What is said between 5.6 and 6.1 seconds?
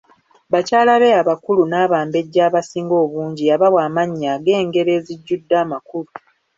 amakulu.